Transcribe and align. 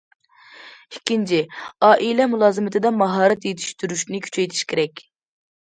ئىككىنچى، 0.95 1.41
ئائىلە 1.89 2.27
مۇلازىمىتىدە 2.33 2.93
ماھارەت 3.03 3.47
يېتىشتۈرۈشنى 3.51 4.23
كۈچەيتىش 4.25 4.65
كېرەك. 4.75 5.07